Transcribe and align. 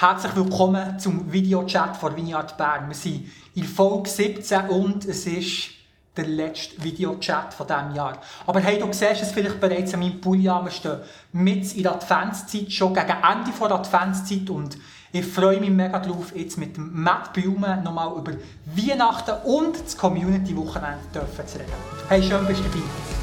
Herzlich 0.00 0.34
willkommen 0.34 0.98
zum 0.98 1.30
Videochat 1.30 1.94
von 1.94 2.16
Vineyard 2.16 2.56
Bern. 2.56 2.88
Wir 2.88 2.94
sind 2.94 3.30
in 3.54 3.64
Folge 3.64 4.08
17 4.08 4.70
und 4.70 5.04
es 5.04 5.26
ist 5.26 5.72
der 6.16 6.26
letzte 6.26 6.82
Videochat 6.82 7.52
von 7.52 7.66
diesem 7.66 7.94
Jahr. 7.94 8.16
Aber 8.46 8.60
hey, 8.60 8.78
du 8.78 8.86
siehst 8.94 9.20
es 9.20 9.30
vielleicht 9.30 9.60
bereits 9.60 9.92
an 9.92 10.00
meinem 10.00 10.18
Pulli 10.18 10.48
an. 10.48 10.64
Wir 10.64 10.70
stehen 10.70 11.00
mit 11.32 11.76
in 11.76 11.82
der 11.82 11.96
Adventszeit, 11.96 12.72
schon 12.72 12.94
gegen 12.94 13.10
Ende 13.10 13.50
der 13.60 13.72
Adventszeit 13.72 14.48
und 14.48 14.78
ich 15.12 15.26
freue 15.26 15.60
mich 15.60 15.68
mega 15.68 15.98
drauf, 15.98 16.34
jetzt 16.34 16.56
mit 16.56 16.78
Matt 16.78 17.34
Blumen 17.34 17.82
nochmal 17.82 18.16
über 18.16 18.32
Weihnachten 18.74 19.34
und 19.44 19.84
das 19.84 19.98
Community-Wochenende 19.98 21.10
zu 21.12 21.58
reden. 21.58 21.72
Hey, 22.08 22.22
schön 22.22 22.46
bist 22.46 22.60
du 22.60 22.64
dabei. 22.64 23.19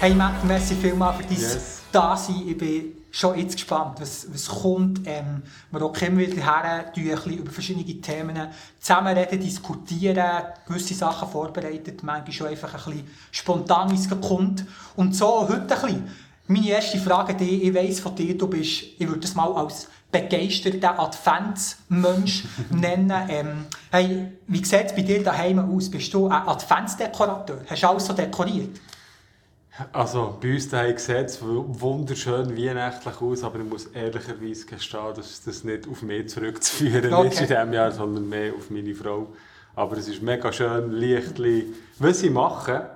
Hey 0.00 0.14
merci 0.14 0.76
vielmals 0.76 1.16
für 1.16 1.24
dein 1.24 1.40
yes. 1.40 1.82
Dasein. 1.90 2.46
Ich 2.46 2.56
bin 2.56 2.92
schon 3.10 3.36
jetzt 3.36 3.54
gespannt, 3.54 4.00
was, 4.00 4.28
was 4.32 4.46
kommt. 4.46 5.00
Ähm, 5.06 5.42
wir 5.72 5.82
auch 5.82 5.96
immer 6.02 6.18
wieder 6.18 6.40
her, 6.40 6.92
bisschen 6.94 7.32
über 7.32 7.50
verschiedene 7.50 8.00
Themen 8.00 8.48
zusammenreden, 8.78 9.40
diskutieren, 9.40 10.44
gewisse 10.68 10.94
Sachen 10.94 11.28
vorbereitet, 11.28 12.04
manchmal 12.04 12.32
schon 12.32 12.46
einfach 12.46 12.72
ein 12.74 12.92
bisschen 12.92 13.10
spontan, 13.32 13.90
wie 13.90 13.96
es 13.96 14.08
kommt. 14.08 14.64
Und 14.94 15.16
so 15.16 15.48
heute 15.48 15.62
ein 15.62 15.66
bisschen. 15.66 16.08
Meine 16.46 16.68
erste 16.68 16.98
Frage, 16.98 17.34
die 17.34 17.64
ich 17.64 17.74
weiss 17.74 17.98
von 17.98 18.14
dir, 18.14 18.38
du 18.38 18.46
bist, 18.46 18.84
ich 18.98 19.08
würde 19.08 19.18
das 19.18 19.34
mal 19.34 19.52
als 19.52 19.88
begeisterter 20.12 20.96
Adventsmensch 20.96 22.44
nennen. 22.70 23.12
Ähm, 23.28 23.66
hey, 23.90 24.28
wie 24.46 24.64
sieht 24.64 24.86
es 24.86 24.94
bei 24.94 25.02
dir 25.02 25.24
daheim 25.24 25.58
aus? 25.58 25.90
Bist 25.90 26.14
du 26.14 26.28
ein 26.28 26.46
Adventsdekorateur? 26.46 27.62
Hast 27.68 27.82
du 27.82 27.88
alles 27.88 28.06
so 28.06 28.12
dekoriert? 28.12 28.78
Also, 29.92 30.36
bei 30.40 30.54
uns 30.54 30.68
daheim 30.68 30.98
sieht 30.98 31.16
es 31.16 31.40
wunderschön 31.40 32.56
weihnachtlich 32.56 33.20
aus, 33.20 33.44
aber 33.44 33.60
ich 33.60 33.64
muss 33.64 33.86
ehrlicherweise 33.86 34.66
gestehen, 34.66 35.14
dass 35.14 35.42
das 35.42 35.62
nicht 35.64 35.88
auf 35.88 36.02
mich 36.02 36.28
zurückzuführen 36.28 37.12
okay. 37.12 37.28
ist 37.28 37.40
in 37.40 37.46
diesem 37.46 37.72
Jahr, 37.72 37.92
sondern 37.92 38.28
mehr 38.28 38.52
auf 38.54 38.70
meine 38.70 38.94
Frau. 38.94 39.28
Aber 39.76 39.96
es 39.96 40.08
ist 40.08 40.20
mega 40.22 40.52
schön, 40.52 40.92
Lichtli. 40.92 41.66
Was 41.98 42.22
ich 42.22 42.30
mache, 42.30 42.90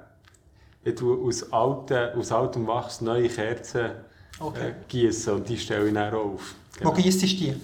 ich 0.82 0.96
tue 0.96 1.16
aus, 1.16 1.52
alten, 1.52 2.18
aus 2.18 2.32
altem 2.32 2.66
Wachs 2.66 3.00
neue 3.00 3.28
Kerzen 3.28 3.92
okay. 4.40 4.70
äh, 4.70 4.74
gießen 4.88 5.34
und 5.34 5.48
die 5.48 5.58
stelle 5.58 5.86
ich 5.86 5.94
dann 5.94 6.12
auf. 6.12 6.54
Genau. 6.76 6.90
Wo 6.90 6.94
gießt 6.94 7.22
du 7.22 7.26
die? 7.26 7.54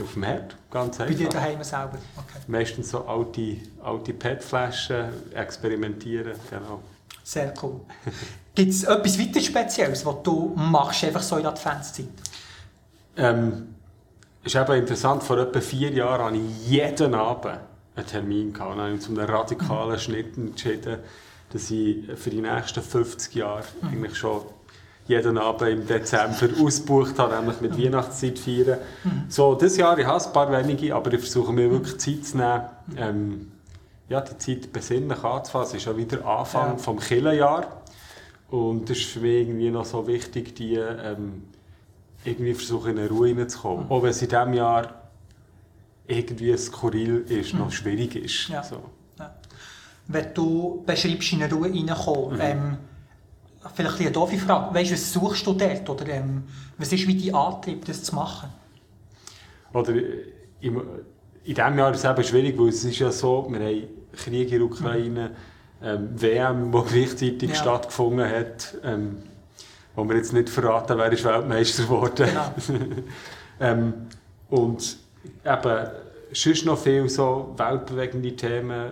Auf 0.00 0.14
dem 0.14 0.22
Herd, 0.22 0.56
ganz 0.70 0.98
einfach. 0.98 1.14
Bei 1.14 1.24
dir 1.24 1.28
daheim 1.28 1.62
selber? 1.62 1.98
Okay. 2.16 2.38
Meistens 2.46 2.90
so 2.90 3.04
alte, 3.04 3.58
alte 3.82 4.14
PET-Flaschen 4.14 5.10
experimentieren, 5.34 6.32
genau. 6.48 6.80
Sehr 7.22 7.54
cool. 7.62 7.80
Gibt 8.54 8.70
es 8.70 8.84
etwas 8.84 9.18
weiter 9.18 9.40
Spezielles, 9.40 10.04
was 10.04 10.22
du 10.22 10.52
machst, 10.56 11.04
einfach 11.04 11.22
so 11.22 11.36
in 11.36 11.42
der 11.42 11.52
Adventszeit? 11.52 12.08
Ähm, 13.16 13.74
ist 14.42 14.56
eben 14.56 14.72
interessant, 14.72 15.22
vor 15.22 15.38
etwa 15.38 15.60
vier 15.60 15.90
Jahren 15.92 16.24
hatte 16.24 16.36
ich 16.36 16.68
jeden 16.68 17.14
Abend 17.14 17.58
einen 17.94 18.06
Termin. 18.06 18.52
Gehabt. 18.52 18.72
Dann 18.72 18.80
habe 18.80 18.94
ich 18.94 19.00
zu 19.00 19.10
einem 19.10 19.24
radikalen. 19.24 19.98
Schnitt 19.98 20.36
entschieden, 20.36 20.98
dass 21.52 21.70
ich 21.70 22.06
für 22.16 22.30
die 22.30 22.40
nächsten 22.40 22.82
50 22.82 23.34
Jahre 23.34 23.64
eigentlich 23.82 24.16
schon 24.16 24.42
jeden 25.06 25.38
Abend 25.38 25.68
im 25.70 25.86
Dezember 25.86 26.48
ausgebucht 26.62 27.18
habe, 27.18 27.34
nämlich 27.36 27.60
mit. 27.60 27.76
Weihnachtszeit 27.76 28.38
feiern. 28.38 28.78
Mhm. 29.04 29.24
So, 29.28 29.54
dieses 29.54 29.76
Jahr, 29.76 29.98
ich 29.98 30.06
habe 30.06 30.24
ein 30.24 30.32
paar 30.32 30.52
wenige, 30.52 30.94
aber 30.94 31.12
ich 31.12 31.20
versuche 31.20 31.52
mir 31.52 31.70
wirklich 31.70 31.98
Zeit 31.98 32.24
zu 32.24 32.36
nehmen, 32.36 32.62
ähm, 32.96 33.49
ja, 34.10 34.20
die 34.20 34.36
Zeit 34.38 34.72
besinnlich 34.72 35.22
anzufangen. 35.22 35.68
Es 35.68 35.74
ist 35.74 35.86
ja 35.86 35.96
wieder 35.96 36.26
Anfang 36.26 36.72
ja. 36.72 36.76
vom 36.76 36.98
Killenjahr. 36.98 37.82
Und 38.50 38.90
das 38.90 38.98
ist 38.98 39.06
für 39.06 39.20
mich 39.20 39.46
irgendwie 39.46 39.70
noch 39.70 39.84
so 39.84 40.04
wichtig, 40.08 40.56
die 40.56 40.74
ähm, 40.74 41.44
irgendwie 42.24 42.52
versuchen, 42.52 42.90
in 42.90 42.98
eine 42.98 43.08
Ruhe 43.08 43.34
reinzukommen. 43.36 43.86
Mhm. 43.86 43.92
Auch 43.92 44.02
wenn 44.02 44.10
es 44.10 44.20
in 44.20 44.28
diesem 44.28 44.52
Jahr 44.54 44.94
irgendwie 46.08 46.56
skurril 46.56 47.24
ist, 47.28 47.54
mhm. 47.54 47.60
noch 47.60 47.70
schwierig 47.70 48.16
ist. 48.16 48.48
Ja. 48.48 48.64
So. 48.64 48.82
Ja. 49.16 49.32
Wenn 50.08 50.34
du 50.34 50.82
beschreibst, 50.84 51.32
in 51.32 51.44
eine 51.44 51.54
Ruhe 51.54 51.72
reinkommen, 51.72 52.34
mhm. 52.34 52.40
ähm, 52.40 52.78
vielleicht 53.76 54.00
eine 54.00 54.10
doofe 54.10 54.38
Frage, 54.38 54.74
weißt, 54.74 54.92
was 54.92 55.12
suchst 55.12 55.46
du 55.46 55.52
dort? 55.52 55.88
Oder 55.88 56.08
ähm, 56.08 56.42
was 56.78 56.92
ist 56.92 57.06
wie 57.06 57.16
dein 57.16 57.36
Antrieb, 57.36 57.84
das 57.84 58.02
zu 58.02 58.16
machen? 58.16 58.48
Oder, 59.72 59.94
äh, 59.94 60.24
in, 60.62 60.74
in 61.44 61.54
diesem 61.54 61.78
Jahr 61.78 61.92
ist 61.92 62.04
es 62.04 62.10
eben 62.10 62.24
schwierig, 62.24 62.58
weil 62.58 62.70
es 62.70 62.84
ist 62.84 62.98
ja 62.98 63.12
so, 63.12 63.46
wir 63.48 63.60
haben 63.60 63.99
Krieg 64.16 64.52
in 64.52 64.58
der 64.58 64.62
Ukraine, 64.62 65.30
ähm, 65.82 66.10
WM, 66.14 66.72
die 66.72 66.92
gleichzeitig 66.92 67.50
ja. 67.50 67.54
stattgefunden 67.54 68.28
hat, 68.28 68.76
ähm, 68.84 69.18
wo 69.94 70.04
wir 70.08 70.16
jetzt 70.16 70.32
nicht 70.32 70.48
verraten, 70.48 70.98
wer 70.98 71.12
ist 71.12 71.24
Weltmeister 71.24 71.84
geworden. 71.84 72.26
Genau. 72.26 72.80
ähm, 73.60 73.94
und 74.48 74.96
eben, 75.44 75.86
sonst 76.32 76.64
noch 76.64 76.78
viele 76.78 77.08
so 77.08 77.54
weltbewegende 77.56 78.36
Themen, 78.36 78.90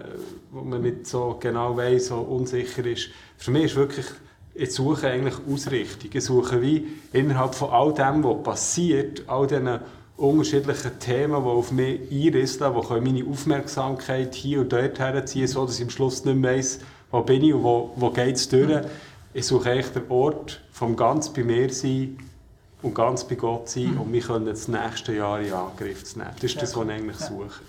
wo 0.50 0.62
man 0.62 0.82
nicht 0.82 1.06
so 1.06 1.36
genau 1.38 1.76
weiß, 1.76 2.08
so 2.08 2.16
unsicher 2.16 2.84
ist. 2.84 3.10
Für 3.36 3.50
mich 3.50 3.64
ist 3.64 3.76
wirklich, 3.76 4.06
ich 4.54 4.74
suche 4.74 5.08
eigentlich 5.08 5.36
Ausrichtung. 5.50 6.10
Ich 6.12 6.24
suche 6.24 6.60
wie 6.60 6.86
innerhalb 7.12 7.54
von 7.54 7.70
all 7.70 7.94
dem, 7.94 8.24
was 8.24 8.42
passiert, 8.42 9.22
all 9.28 9.46
diesen 9.46 9.78
unterschiedlichen 10.18 10.98
Themen, 10.98 11.42
die 11.42 11.48
auf 11.48 11.70
mich 11.70 12.00
einrisseln, 12.10 12.74
die 12.74 13.00
meine 13.00 13.30
Aufmerksamkeit 13.30 14.34
hier 14.34 14.60
und 14.60 14.72
dort 14.72 14.98
herziehen, 14.98 15.46
so 15.46 15.64
dass 15.64 15.76
ich 15.76 15.84
am 15.84 15.90
Schluss 15.90 16.24
nicht 16.24 16.36
mehr 16.36 16.56
weiss, 16.56 16.80
wo 17.10 17.22
bin 17.22 17.42
ich 17.42 17.54
und 17.54 17.62
wo, 17.62 17.92
wo 17.96 18.10
geht 18.10 18.36
es 18.36 18.48
durch. 18.48 18.84
Ich 19.32 19.46
suche 19.46 19.70
eigentlich 19.70 19.92
den 19.92 20.10
Ort 20.10 20.60
vom 20.72 20.96
ganz 20.96 21.32
bei 21.32 21.44
mir 21.44 21.72
sein 21.72 22.18
und 22.82 22.94
ganz 22.94 23.24
bei 23.24 23.36
Gott 23.36 23.68
sein 23.68 23.94
mhm. 23.94 24.00
und 24.00 24.12
wir 24.12 24.20
können 24.20 24.46
das 24.46 24.66
nächste 24.66 25.14
Jahr 25.14 25.40
in 25.40 25.52
Angriff 25.52 26.04
zu 26.04 26.18
nehmen. 26.18 26.30
Das 26.34 26.44
ist 26.44 26.60
das, 26.60 26.76
was 26.76 26.84
ich 26.84 26.90
eigentlich 26.90 27.18
suche. 27.18 27.60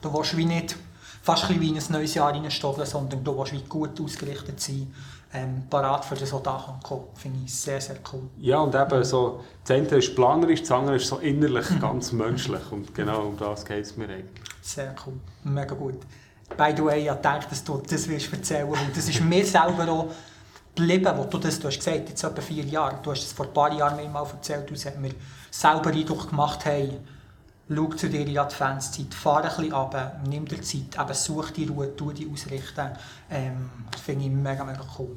Du 0.00 0.12
willst 0.12 0.36
wie 0.36 0.44
nicht 0.44 0.76
fast 1.22 1.48
wie 1.48 1.68
in 1.68 1.76
ein 1.76 1.84
neues 1.90 2.14
Jahr 2.14 2.32
reinstoppen, 2.32 2.84
sondern 2.84 3.22
du 3.22 3.38
willst 3.38 3.52
wie 3.52 3.62
gut 3.68 4.00
ausgerichtet 4.00 4.60
sein 4.60 4.92
ähm, 5.34 5.62
parat 5.70 6.04
für 6.04 6.14
das, 6.14 6.32
was 6.32 6.42
da 6.42 6.78
kommen 6.82 7.04
Finde 7.14 7.40
ich 7.44 7.54
sehr, 7.54 7.80
sehr 7.80 7.96
cool. 8.12 8.28
Ja, 8.38 8.60
und 8.60 8.74
eben 8.74 9.04
so, 9.04 9.40
das 9.64 9.76
eine 9.76 9.86
ist 9.88 10.14
planerisch, 10.14 10.60
das 10.60 10.70
andere 10.72 10.96
ist 10.96 11.06
so 11.06 11.18
innerlich 11.18 11.70
mhm. 11.70 11.80
ganz 11.80 12.12
menschlich. 12.12 12.60
Und 12.70 12.94
genau 12.94 13.26
um 13.28 13.36
das 13.38 13.64
geht 13.64 13.84
es 13.84 13.96
mir 13.96 14.08
eigentlich. 14.08 14.44
Sehr 14.60 14.94
cool, 15.06 15.14
mega 15.44 15.74
gut. 15.74 16.00
By 16.56 16.74
the 16.76 16.84
way, 16.84 17.08
ich 17.08 17.14
dachte, 17.14 17.48
dass 17.48 17.64
du 17.64 17.82
das 17.88 18.06
willst 18.08 18.32
erzählen. 18.32 18.68
Und 18.68 18.94
das 18.94 19.08
ist 19.08 19.20
mir 19.22 19.44
selber 19.44 19.90
auch 19.90 20.08
geblieben, 20.74 21.12
wo 21.16 21.24
du 21.24 21.38
das 21.38 21.58
du 21.58 21.68
hast 21.68 21.78
gesagt 21.78 22.08
jetzt 22.10 22.22
etwa 22.22 22.40
vier 22.42 22.64
Jahre. 22.64 22.98
Du 23.02 23.10
hast 23.10 23.24
es 23.24 23.32
vor 23.32 23.46
ein 23.46 23.52
paar 23.52 23.72
Jahren 23.72 23.96
mir 23.96 24.08
mal 24.08 24.24
erzählt, 24.24 24.68
du 24.68 24.74
hast 24.74 24.98
mir 24.98 25.14
selber 25.50 25.90
Eindruck 25.90 26.28
gemacht, 26.28 26.64
hey, 26.64 26.98
schau 27.68 27.86
zu 27.86 28.08
dir 28.08 28.20
in 28.20 28.26
die 28.26 28.38
Adventszeit, 28.38 29.14
fahr 29.14 29.42
ein 29.42 29.48
bisschen 29.48 29.72
runter, 29.72 30.20
nimm 30.28 30.46
dir 30.46 30.62
Zeit, 30.62 30.98
eben 30.98 31.14
such 31.14 31.50
die 31.50 31.66
Ruhe, 31.66 31.94
tu 31.96 32.12
die 32.12 32.30
ausrichten. 32.30 32.90
Ähm, 33.30 33.70
das 33.90 34.00
finde 34.00 34.26
ich 34.26 34.30
mega, 34.30 34.64
mega 34.64 34.84
cool. 34.98 35.16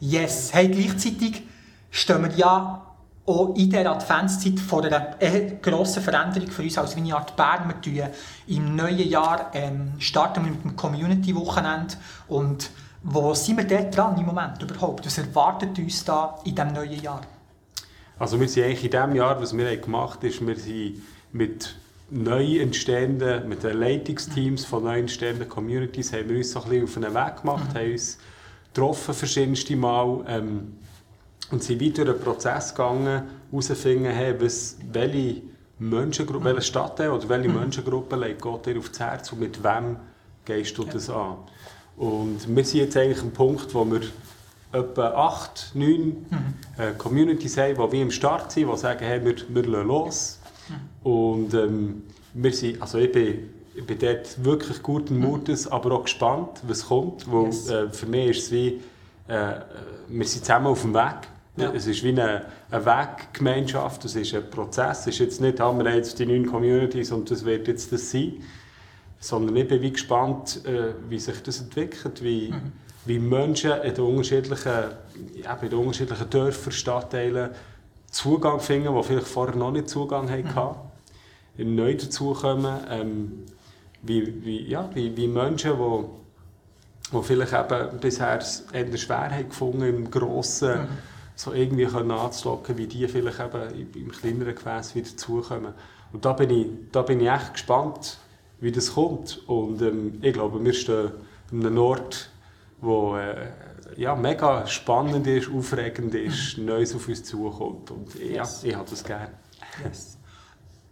Yes, 0.00 0.52
hey, 0.52 0.68
gleichzeitig 0.68 1.42
stehen 1.90 2.22
wir 2.22 2.32
ja 2.32 2.86
auch 3.24 3.54
in 3.54 3.70
der 3.70 3.90
Adventszeit 3.90 4.58
vor 4.58 4.84
einer 4.84 5.16
grossen 5.62 6.02
Veränderung 6.02 6.50
für 6.50 6.62
uns 6.62 6.76
als 6.76 6.96
Vineyard 6.96 7.36
Bern. 7.36 7.72
Wir 7.84 8.10
im 8.48 8.74
neuen 8.74 9.08
Jahr 9.08 9.50
ähm, 9.52 9.92
starten 9.98 10.44
wir 10.44 10.50
mit 10.50 10.64
dem 10.64 10.74
Community-Wochenende 10.74 11.94
und 12.28 12.70
wo 13.04 13.34
sind 13.34 13.58
wir 13.58 13.64
dort 13.64 13.96
dran 13.96 14.16
im 14.18 14.26
Moment 14.26 14.62
überhaupt? 14.62 15.06
Was 15.06 15.18
erwartet 15.18 15.78
uns 15.78 16.04
da 16.04 16.38
in 16.44 16.54
diesem 16.54 16.72
neuen 16.72 17.00
Jahr? 17.00 17.20
Also 18.18 18.38
wir 18.38 18.48
sind 18.48 18.64
eigentlich 18.64 18.84
in 18.84 18.90
diesem 18.90 19.14
Jahr, 19.14 19.40
was 19.40 19.56
wir 19.56 19.76
gemacht 19.76 20.18
haben, 20.18 20.28
ist, 20.28 20.46
wir 20.46 20.56
sind 20.56 21.02
mit 21.32 21.74
neu 22.10 22.58
entstehenden, 22.58 23.48
mit 23.48 23.62
den 23.62 23.78
Leitungsteams 23.78 24.64
von 24.64 24.84
neu 24.84 24.98
entstehenden 24.98 25.48
Communities, 25.48 26.12
haben 26.12 26.28
wir 26.28 26.36
uns 26.36 26.52
so 26.52 26.62
ein 26.62 26.68
bisschen 26.68 26.84
auf 26.84 26.96
einen 26.96 27.14
Weg 27.14 27.40
gemacht, 27.40 27.72
mhm. 27.72 27.78
haben 27.78 27.92
uns 27.92 28.18
getroffen 28.72 29.14
verschiedenste 29.14 29.76
Mal 29.76 30.24
ähm, 30.28 30.74
und 31.50 31.62
sind 31.62 31.80
wieder 31.80 32.02
einen 32.02 32.20
Prozess 32.20 32.74
gegangen, 32.74 33.22
herauszufinden, 33.50 34.12
hey, 34.12 34.34
was, 34.38 34.76
welche 34.92 35.42
Menschengruppe, 35.78 36.40
mhm. 36.40 36.44
welche 36.44 36.62
Stadt 36.62 37.00
oder 37.00 37.28
welche 37.28 37.48
mhm. 37.48 37.60
Menschengruppe 37.60 38.16
legt 38.16 38.42
Gott 38.42 38.66
dir 38.66 38.78
aufs 38.78 38.98
Herz 39.00 39.32
und 39.32 39.40
mit 39.40 39.62
wem 39.64 39.96
gehst 40.44 40.76
du 40.76 40.84
das 40.84 41.08
an? 41.08 41.36
Und 41.96 42.54
wir 42.54 42.64
sind 42.64 42.80
jetzt 42.80 42.96
eigentlich 42.96 43.22
am 43.22 43.30
Punkt, 43.30 43.72
wo 43.74 43.84
wir 43.84 44.00
etwa 44.72 45.08
acht, 45.08 45.70
neun 45.74 46.26
äh, 46.78 46.92
Communities 46.96 47.56
haben, 47.58 47.76
die 47.76 47.92
wie 47.92 48.00
im 48.00 48.10
Start 48.10 48.52
sind, 48.52 48.70
die 48.70 48.76
sagen, 48.76 49.04
hey, 49.04 49.22
wir, 49.24 49.36
wir 49.48 49.66
lassen 49.66 49.86
los 49.86 50.41
und 51.02 51.54
ähm, 51.54 52.02
wir 52.34 52.52
sind, 52.52 52.80
also 52.80 52.98
ich 52.98 53.12
bin, 53.12 53.50
ich 53.74 53.86
bin 53.86 53.98
dort 53.98 54.44
wirklich 54.44 54.82
guten 54.82 55.18
Mutes, 55.18 55.70
aber 55.70 55.92
auch 55.92 56.04
gespannt, 56.04 56.60
was 56.66 56.86
kommt. 56.86 57.30
Weil, 57.30 57.46
yes. 57.46 57.68
äh, 57.68 57.88
für 57.90 58.06
mich 58.06 58.30
ist 58.30 58.44
es 58.44 58.52
wie, 58.52 58.80
äh, 59.28 59.54
wir 60.08 60.26
sind 60.26 60.44
zusammen 60.44 60.66
auf 60.66 60.82
dem 60.82 60.94
Weg. 60.94 61.28
Ja. 61.56 61.70
Es 61.72 61.86
ist 61.86 62.02
wie 62.02 62.08
eine, 62.08 62.46
eine 62.70 62.86
Weggemeinschaft, 62.86 64.04
es 64.04 64.16
ist 64.16 64.34
ein 64.34 64.48
Prozess. 64.48 65.00
Es 65.00 65.06
ist 65.08 65.18
jetzt 65.18 65.40
nicht, 65.40 65.60
haben 65.60 65.84
wir 65.84 65.94
jetzt 65.94 66.18
die 66.18 66.26
neuen 66.26 66.46
Communities 66.46 67.12
und 67.12 67.30
das 67.30 67.44
wird 67.44 67.68
jetzt 67.68 67.92
das 67.92 68.10
sein. 68.10 68.42
sondern 69.22 69.54
ich 69.56 69.68
bin 69.68 69.80
wie 69.80 69.92
gespannt, 69.92 70.64
äh, 70.66 70.94
wie 71.08 71.18
sich 71.18 71.40
das 71.42 71.60
entwickelt, 71.60 72.22
wie, 72.24 72.50
mhm. 72.50 72.72
wie 73.04 73.18
Menschen 73.18 73.72
in 73.82 73.94
den 73.94 74.04
unterschiedlichen, 74.04 74.72
eben 75.36 75.62
in 75.62 75.70
den 75.70 75.78
unterschiedlichen 75.78 76.28
Dörfern, 76.28 76.72
Stadtteilen 76.72 77.50
Zugang 78.10 78.60
finden, 78.60 78.94
die 78.94 79.02
vielleicht 79.02 79.28
vorher 79.28 79.56
noch 79.56 79.70
nicht 79.70 79.88
Zugang 79.88 80.28
hatten, 80.28 80.48
mhm. 80.48 80.91
Neu 81.56 81.94
dazukommen, 81.94 82.80
ähm, 82.88 83.42
wie, 84.02 84.44
wie, 84.44 84.66
ja, 84.66 84.90
wie, 84.94 85.16
wie 85.16 85.28
Menschen, 85.28 85.76
die 85.76 86.04
die 87.12 87.22
vielleicht 87.22 87.52
eben 87.52 87.98
bisher 88.00 88.40
eher 88.72 88.96
schwer 88.96 89.30
haben 89.30 89.48
gefunden 89.48 89.82
im 89.82 90.10
Grossen, 90.10 90.82
mhm. 90.82 90.88
so 91.34 91.52
irgendwie 91.52 91.86
können 91.86 92.10
anzulocken, 92.10 92.78
wie 92.78 92.86
die 92.86 93.06
vielleicht 93.06 93.40
eben 93.40 93.90
im 93.94 94.10
kleineren 94.10 94.54
Gefäß 94.54 94.94
wieder 94.94 95.10
dazukommen. 95.10 95.74
Und 96.12 96.24
da 96.24 96.32
bin 96.32 96.50
ich, 96.50 96.66
da 96.90 97.02
bin 97.02 97.20
ich 97.20 97.28
echt 97.28 97.54
gespannt, 97.54 98.18
wie 98.60 98.72
das 98.72 98.94
kommt. 98.94 99.42
Und 99.46 99.82
ähm, 99.82 100.18
ich 100.22 100.32
glaube, 100.32 100.62
wir 100.64 100.72
stehen 100.72 101.12
an 101.50 101.66
einem 101.66 101.78
Ort, 101.78 102.30
wo 102.80 103.16
äh, 103.16 103.48
ja, 103.96 104.14
mega 104.14 104.66
spannend 104.66 105.26
ist, 105.26 105.50
aufregend 105.50 106.14
ist, 106.14 106.58
mhm. 106.58 106.66
Neues 106.66 106.94
auf 106.94 107.08
uns 107.08 107.24
zukommt. 107.24 107.90
Und 107.90 108.14
ja, 108.14 108.42
yes. 108.42 108.64
ich 108.64 108.74
habe 108.74 108.88
das 108.88 109.04
gerne. 109.04 109.30
Yes. 109.84 110.18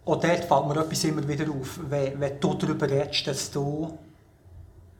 Auch 0.05 0.19
dort 0.19 0.45
fällt 0.45 0.67
mir 0.67 0.77
etwas 0.77 1.03
immer 1.03 1.27
wieder 1.27 1.45
auf, 1.49 1.79
wenn, 1.89 2.19
wenn 2.19 2.39
du 2.39 2.53
darüber 2.55 2.89
redest, 2.89 3.27
dass 3.27 3.51
du 3.51 3.97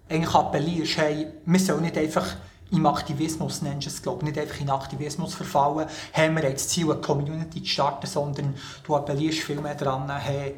eigentlich 0.08 0.36
appellierst, 0.36 0.98
hey, 0.98 1.28
wir 1.46 1.60
sollen 1.60 1.82
nicht 1.82 1.98
einfach 1.98 2.36
im 2.72 2.86
Aktivismus, 2.86 3.62
nennst 3.62 3.88
du 3.88 3.90
es, 3.90 4.02
glaube 4.02 4.24
nicht 4.26 4.38
einfach 4.38 4.60
in 4.60 4.70
Aktivismus 4.70 5.34
verfallen, 5.34 5.88
haben 6.14 6.36
wir 6.36 6.44
jetzt 6.44 6.66
das 6.66 6.74
Ziel, 6.74 6.92
eine 6.92 7.02
Community 7.02 7.64
zu 7.64 7.70
starten, 7.70 8.08
sondern 8.08 8.56
du 8.86 8.96
appellierst 8.96 9.40
viel 9.40 9.60
mehr 9.60 9.76
daran, 9.76 10.10
hey, 10.20 10.56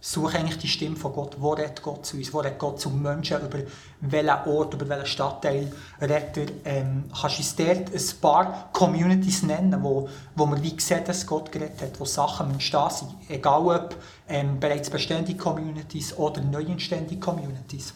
such 0.00 0.34
eigentlich 0.34 0.58
die 0.58 0.68
Stimme 0.68 0.96
von 0.96 1.12
Gott. 1.12 1.36
Wo 1.38 1.52
redet 1.52 1.82
Gott 1.82 2.06
zu 2.06 2.16
uns? 2.16 2.32
Wo 2.32 2.38
redet 2.38 2.58
Gott 2.58 2.80
zu 2.80 2.90
Menschen? 2.90 3.38
Über 3.38 3.58
welchen 4.00 4.48
Ort, 4.50 4.74
über 4.74 4.88
welchen 4.88 5.06
Stadtteil 5.06 5.72
redet 6.00 6.36
er? 6.36 6.46
Ähm, 6.64 7.04
kannst 7.20 7.38
du 7.38 7.42
uns 7.42 7.56
dort 7.56 7.92
ein 7.92 8.20
paar 8.20 8.68
Communities 8.72 9.42
nennen, 9.42 9.82
wo, 9.82 10.08
wo 10.36 10.46
man 10.46 10.62
wie 10.62 10.78
sieht, 10.78 11.08
dass 11.08 11.26
Gott 11.26 11.50
geredet 11.50 11.82
hat, 11.82 11.98
wo 12.00 12.04
Sachen 12.04 12.52
entstehen 12.52 12.90
sind? 12.90 13.10
Egal 13.28 13.60
ob 13.60 13.96
ähm, 14.28 14.60
bereits 14.60 14.88
bestehende 14.88 15.34
Communities 15.34 16.16
oder 16.16 16.40
neu 16.42 16.62
entstehende 16.62 17.16
Communities. 17.16 17.94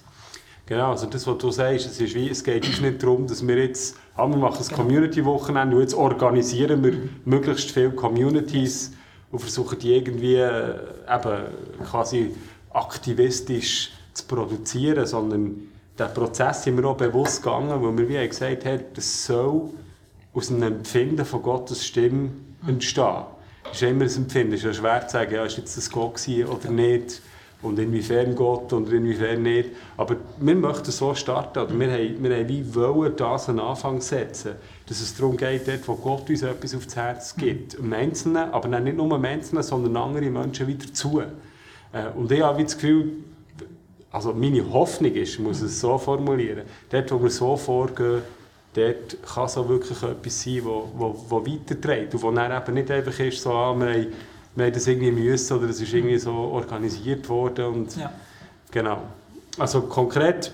Genau, 0.66 0.90
also 0.90 1.06
das, 1.06 1.26
was 1.26 1.38
du 1.38 1.50
sagst, 1.50 1.87
es, 1.87 2.00
ist 2.00 2.14
wie, 2.14 2.31
es 2.31 2.43
geht 2.43 2.66
uns 2.66 2.81
nicht 2.81 3.02
darum, 3.02 3.26
dass 3.26 3.46
wir 3.46 3.58
jetzt, 3.58 3.96
ah, 4.16 4.26
wir 4.26 4.37
machen 4.37 4.58
ein 4.58 4.64
genau. 4.66 4.76
Community-Wochenende 4.76 5.76
und 5.76 5.82
jetzt 5.82 5.94
organisieren 5.94 6.82
wir 6.82 6.94
möglichst 7.25 7.72
viele 7.72 7.90
Communities 7.90 8.93
und 9.32 9.38
versuchen 9.40 9.79
die 9.79 9.94
irgendwie 9.94 10.37
äh, 10.37 10.75
eben 11.11 11.44
quasi 11.90 12.34
aktivistisch 12.70 13.90
zu 14.12 14.25
produzieren, 14.26 15.06
sondern 15.06 15.69
der 15.99 16.06
Prozess 16.06 16.62
sind 16.62 16.76
wir 16.76 16.88
auch 16.88 16.96
bewusst 16.96 17.43
gegangen, 17.43 17.82
weil 17.82 17.99
wir 17.99 18.08
wie 18.08 18.29
gesagt 18.29 18.64
haben, 18.64 18.84
das 18.94 19.26
soll 19.26 19.70
aus 20.34 20.50
einem 20.50 20.62
Empfinden 20.62 21.25
von 21.25 21.43
Gottes 21.43 21.84
Stimme 21.84 22.31
entstehen. 22.67 23.25
Es 23.70 23.81
ist 23.81 23.88
immer 23.88 24.05
ein 24.05 24.14
Empfinden, 24.14 24.55
es 24.55 24.64
ist 24.64 24.76
schwer 24.76 25.06
zu 25.06 25.12
sagen, 25.14 25.34
ja, 25.34 25.44
ist 25.44 25.56
jetzt 25.56 25.76
das 25.76 25.90
Gott 25.90 26.20
oder 26.29 26.70
nicht 26.70 27.23
und 27.62 27.78
inwiefern 27.78 28.34
Gott 28.34 28.72
und 28.72 28.92
inwiefern 28.92 29.42
nicht. 29.42 29.70
Aber 29.96 30.16
wir 30.38 30.54
möchten 30.54 30.90
so 30.90 31.14
starten, 31.14 31.60
oder 31.60 31.78
wir 31.78 31.92
haben, 31.92 32.22
wir 32.22 32.36
haben 32.36 32.48
wie 32.48 32.74
wollen 32.74 33.16
das 33.16 33.48
einen 33.48 33.60
Anfang 33.60 34.00
setzen, 34.00 34.52
dass 34.86 35.00
es 35.00 35.16
darum 35.16 35.36
geht, 35.36 35.66
dort, 35.68 35.86
wo 35.86 35.94
Gott 35.94 36.28
uns 36.28 36.42
etwas 36.42 36.74
aufs 36.74 36.96
Herz 36.96 37.36
gibt, 37.36 37.74
im 37.74 37.92
Einzelnen, 37.92 38.50
aber 38.52 38.80
nicht 38.80 38.96
nur 38.96 39.14
im 39.14 39.24
Einzelnen, 39.24 39.62
sondern 39.62 39.96
andere 39.96 40.30
Menschen 40.30 40.66
wieder 40.66 40.92
zu. 40.92 41.20
Äh, 41.20 41.26
und 42.16 42.30
ich 42.30 42.42
habe 42.42 42.62
das 42.62 42.74
Gefühl, 42.74 43.12
also 44.10 44.34
meine 44.34 44.70
Hoffnung 44.72 45.12
ist, 45.14 45.34
ich 45.34 45.38
muss 45.38 45.62
es 45.62 45.80
so 45.80 45.96
formulieren, 45.96 46.64
dort, 46.90 47.10
wo 47.12 47.22
wir 47.22 47.30
so 47.30 47.56
vorgehen, 47.56 48.22
dort 48.74 49.16
kann 49.22 49.48
so 49.48 49.68
wirklich 49.68 50.02
etwas 50.02 50.42
sein, 50.42 50.62
das 50.64 51.30
weiterträgt 51.30 52.14
und 52.14 52.22
wo 52.22 52.30
dann 52.30 52.62
eben 52.62 52.74
nicht 52.74 52.90
einfach 52.90 53.18
ist, 53.20 53.40
so, 53.40 53.52
ah, 53.52 53.74
wir 53.74 53.86
haben 53.86 54.06
wir 54.54 54.66
haben 54.66 54.72
das 54.72 54.87
irgendwie 54.87 55.12
müssen 55.12 55.56
oder 55.56 55.69
es 55.69 55.81
ist 55.81 55.93
irgendwie 55.93 56.19
so 56.19 56.32
organisiert 56.32 57.28
worden 57.28 57.66
und 57.66 57.96
ja. 57.96 58.12
genau. 58.70 59.02
Also 59.58 59.82
konkret, 59.82 60.52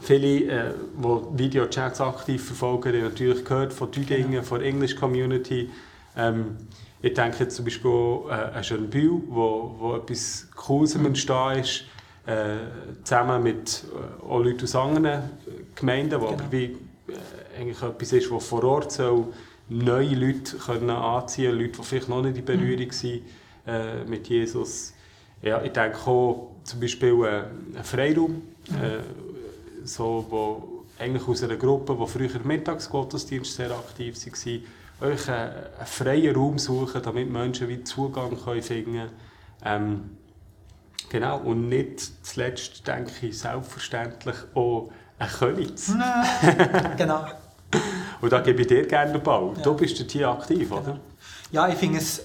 viele, 0.00 0.44
äh, 0.44 0.72
die 0.96 1.38
Videochats 1.38 2.00
aktiv 2.00 2.44
verfolgen, 2.44 2.94
haben 2.94 3.02
natürlich 3.02 3.44
gehört 3.44 3.72
von 3.72 3.90
Düdingen, 3.90 4.30
genau. 4.32 4.42
von 4.42 4.60
der 4.60 4.68
English 4.68 4.96
Community. 4.96 5.70
Ähm, 6.16 6.56
ich 7.02 7.14
denke 7.14 7.44
jetzt 7.44 7.56
zum 7.56 7.64
Beispiel 7.64 7.90
auch, 7.90 8.28
äh, 8.28 8.56
an 8.56 8.64
Schönbühl, 8.64 9.22
wo, 9.28 9.74
wo 9.78 9.96
etwas 9.96 10.48
Cooles 10.54 10.96
mhm. 10.96 11.06
entstehen 11.06 11.60
ist, 11.60 11.84
äh, 12.26 12.56
zusammen 13.04 13.42
mit 13.42 13.84
äh, 13.84 14.24
auch 14.24 14.40
Leuten 14.40 14.64
aus 14.64 14.74
anderen 14.74 15.30
Gemeinden, 15.74 16.20
wo 16.20 16.26
genau. 16.26 16.38
aber 16.38 16.52
wie, 16.52 16.64
äh, 16.64 17.60
eigentlich 17.60 17.82
etwas 17.82 18.12
ist, 18.12 18.30
was 18.30 18.46
vor 18.46 18.64
Ort 18.64 18.92
soll 18.92 19.26
neue 19.68 20.14
Leute 20.14 20.56
können 20.58 20.90
anziehen 20.90 21.58
Leute, 21.58 21.78
die 21.78 21.82
vielleicht 21.82 22.08
noch 22.08 22.22
nicht 22.22 22.38
in 22.38 22.44
Berührung 22.44 22.86
mhm. 22.86 22.90
sind 22.92 23.22
äh, 23.66 24.04
mit 24.04 24.28
Jesus. 24.28 24.92
Ja, 25.42 25.62
ich 25.62 25.72
denke 25.72 25.98
auch 26.06 26.52
zum 26.64 26.80
Beispiel 26.80 27.24
äh, 27.24 27.78
ein 27.78 27.84
Freiraum, 27.84 28.42
mhm. 28.68 28.76
äh, 28.76 29.00
so, 29.84 30.26
wo 30.28 30.84
eigentlich 30.98 31.26
aus 31.28 31.42
einer 31.42 31.56
Gruppe, 31.56 31.96
die 31.98 32.06
früher 32.06 32.40
Mittagsgottesdienst 32.42 33.54
sehr 33.54 33.70
aktiv 33.70 34.16
war, 34.16 35.08
euch 35.08 35.28
einen, 35.28 35.52
einen 35.78 35.86
freien 35.86 36.34
Raum 36.34 36.58
suchen, 36.58 37.02
damit 37.02 37.30
Menschen 37.30 37.68
wieder 37.68 37.84
Zugang 37.84 38.36
können 38.42 38.62
finden 38.62 38.92
können. 38.94 39.10
Ähm, 39.64 40.10
genau, 41.10 41.38
und 41.38 41.68
nicht 41.68 42.24
zuletzt, 42.24 42.86
denke 42.86 43.26
ich, 43.26 43.38
selbstverständlich 43.38 44.36
auch 44.54 44.90
ein 45.18 45.28
Königs. 45.28 45.92
genau. 46.96 47.26
Und 48.20 48.32
da 48.32 48.40
gebe 48.40 48.62
ich 48.62 48.68
dir 48.68 48.86
gerne 48.86 49.12
den 49.12 49.22
Ball. 49.22 49.52
Ja. 49.56 49.62
Du 49.62 49.74
bist 49.74 49.98
hier 50.10 50.28
aktiv, 50.28 50.70
oder? 50.72 50.82
Genau. 50.82 51.00
Ja, 51.52 51.68
ich 51.68 51.76
finde 51.76 51.98
es 51.98 52.22